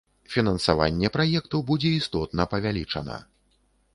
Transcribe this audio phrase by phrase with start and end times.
[0.35, 3.21] Фінансаванне праекту будзе істотна павялічана.